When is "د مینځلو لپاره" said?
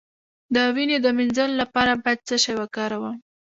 1.01-1.91